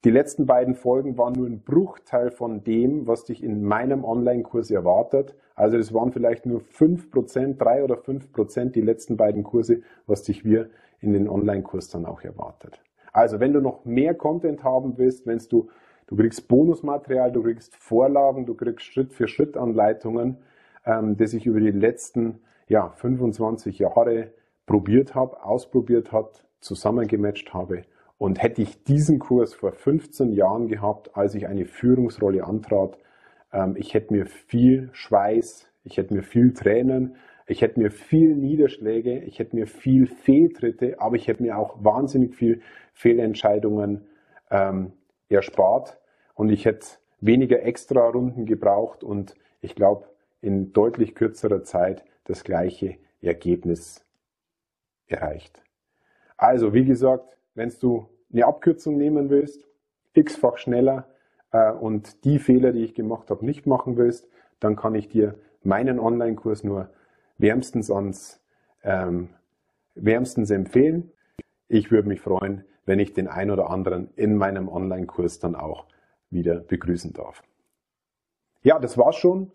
die 0.03 0.11
letzten 0.11 0.47
beiden 0.47 0.73
Folgen 0.73 1.17
waren 1.17 1.33
nur 1.33 1.47
ein 1.47 1.61
Bruchteil 1.61 2.31
von 2.31 2.63
dem, 2.63 3.05
was 3.05 3.25
dich 3.25 3.43
in 3.43 3.63
meinem 3.63 4.03
Online-Kurs 4.03 4.71
erwartet. 4.71 5.35
Also 5.53 5.77
es 5.77 5.93
waren 5.93 6.11
vielleicht 6.11 6.47
nur 6.47 6.59
fünf 6.59 7.11
Prozent, 7.11 7.61
drei 7.61 7.83
oder 7.83 7.97
fünf 7.97 8.31
Prozent 8.31 8.75
die 8.75 8.81
letzten 8.81 9.15
beiden 9.15 9.43
Kurse, 9.43 9.81
was 10.07 10.23
dich 10.23 10.43
wir 10.43 10.69
in 11.01 11.13
den 11.13 11.27
Online-Kurs 11.27 11.89
dann 11.89 12.05
auch 12.05 12.21
erwartet. 12.21 12.81
Also 13.11 13.39
wenn 13.39 13.53
du 13.53 13.59
noch 13.59 13.83
mehr 13.83 14.13
Content 14.13 14.63
haben 14.63 14.97
willst, 14.97 15.27
wenn 15.27 15.39
du, 15.49 15.69
du 16.07 16.15
kriegst 16.15 16.47
Bonusmaterial, 16.47 17.31
du 17.31 17.43
kriegst 17.43 17.75
Vorlagen, 17.75 18.45
du 18.45 18.53
kriegst 18.53 18.85
Schritt-für-Schritt-Anleitungen, 18.85 20.37
ähm, 20.85 21.17
das 21.17 21.33
ich 21.33 21.45
über 21.45 21.59
die 21.59 21.71
letzten 21.71 22.39
ja, 22.67 22.89
25 22.89 23.79
Jahre 23.79 24.31
probiert 24.65 25.15
habe, 25.15 25.43
ausprobiert 25.43 26.11
habe, 26.11 26.31
zusammengematcht 26.61 27.53
habe 27.53 27.83
und 28.17 28.41
hätte 28.41 28.61
ich 28.61 28.83
diesen 28.83 29.19
Kurs 29.19 29.53
vor 29.53 29.71
15 29.71 30.31
Jahren 30.31 30.67
gehabt, 30.67 31.17
als 31.17 31.33
ich 31.35 31.47
eine 31.47 31.65
Führungsrolle 31.65 32.45
antrat, 32.45 32.97
ähm, 33.51 33.75
ich 33.75 33.93
hätte 33.93 34.13
mir 34.13 34.27
viel 34.27 34.89
Schweiß, 34.93 35.67
ich 35.83 35.97
hätte 35.97 36.13
mir 36.13 36.23
viel 36.23 36.53
Tränen, 36.53 37.15
ich 37.51 37.61
hätte 37.61 37.81
mir 37.81 37.91
viel 37.91 38.33
Niederschläge, 38.33 39.19
ich 39.19 39.37
hätte 39.39 39.57
mir 39.57 39.67
viel 39.67 40.07
Fehltritte, 40.07 41.01
aber 41.01 41.17
ich 41.17 41.27
hätte 41.27 41.43
mir 41.43 41.57
auch 41.57 41.83
wahnsinnig 41.83 42.33
viel 42.33 42.61
Fehlentscheidungen 42.93 44.07
ähm, 44.49 44.93
erspart 45.27 45.99
und 46.33 46.49
ich 46.49 46.63
hätte 46.63 46.87
weniger 47.19 47.61
extra 47.63 48.07
Runden 48.07 48.45
gebraucht 48.45 49.03
und 49.03 49.35
ich 49.59 49.75
glaube 49.75 50.07
in 50.39 50.71
deutlich 50.71 51.13
kürzerer 51.13 51.61
Zeit 51.63 52.05
das 52.23 52.45
gleiche 52.45 52.95
Ergebnis 53.21 54.05
erreicht. 55.07 55.61
Also 56.37 56.73
wie 56.73 56.85
gesagt, 56.85 57.37
wenn 57.53 57.69
du 57.81 58.07
eine 58.31 58.45
Abkürzung 58.45 58.95
nehmen 58.95 59.29
willst, 59.29 59.67
x-fach 60.13 60.57
schneller 60.57 61.09
äh, 61.51 61.73
und 61.73 62.23
die 62.23 62.39
Fehler, 62.39 62.71
die 62.71 62.85
ich 62.85 62.95
gemacht 62.95 63.29
habe, 63.29 63.45
nicht 63.45 63.67
machen 63.67 63.97
willst, 63.97 64.29
dann 64.61 64.77
kann 64.77 64.95
ich 64.95 65.09
dir 65.09 65.35
meinen 65.63 65.99
Online-Kurs 65.99 66.63
nur 66.63 66.89
wärmstens 67.37 67.89
ans 67.91 68.41
ähm, 68.83 69.29
wärmstens 69.95 70.49
empfehlen. 70.51 71.11
Ich 71.67 71.91
würde 71.91 72.07
mich 72.07 72.21
freuen, 72.21 72.65
wenn 72.85 72.99
ich 72.99 73.13
den 73.13 73.27
ein 73.27 73.51
oder 73.51 73.69
anderen 73.69 74.09
in 74.15 74.35
meinem 74.35 74.67
Online-Kurs 74.67 75.39
dann 75.39 75.55
auch 75.55 75.85
wieder 76.29 76.59
begrüßen 76.59 77.13
darf. 77.13 77.43
Ja, 78.63 78.79
das 78.79 78.97
war's 78.97 79.15
schon. 79.15 79.51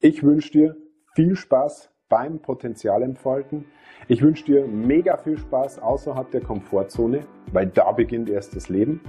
Ich 0.00 0.22
wünsche 0.22 0.52
dir 0.52 0.76
viel 1.14 1.36
Spaß 1.36 1.90
beim 2.08 2.40
Potenzialentfalten. 2.40 3.64
Ich 4.08 4.22
wünsche 4.22 4.44
dir 4.44 4.66
mega 4.66 5.16
viel 5.16 5.38
Spaß 5.38 5.78
außerhalb 5.78 6.30
der 6.30 6.40
Komfortzone, 6.40 7.26
weil 7.52 7.66
da 7.66 7.92
beginnt 7.92 8.28
erst 8.28 8.56
das 8.56 8.68
Leben. 8.68 9.00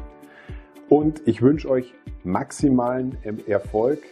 Und 0.90 1.28
ich 1.28 1.42
wünsche 1.42 1.70
euch 1.70 1.94
maximalen 2.24 3.18
Erfolg 3.48 4.04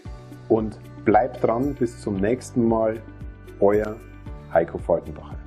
und 0.49 0.79
bleibt 1.05 1.43
dran 1.43 1.75
bis 1.75 2.01
zum 2.01 2.15
nächsten 2.15 2.67
Mal. 2.67 3.01
Euer 3.61 3.95
Heiko 4.53 4.77
Faltenbacher. 4.79 5.40